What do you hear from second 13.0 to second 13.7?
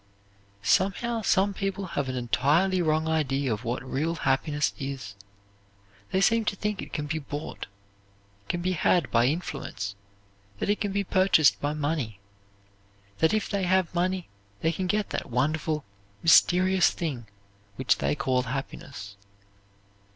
that if they